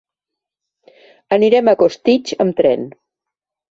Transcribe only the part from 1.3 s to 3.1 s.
Anirem a Costitx amb tren.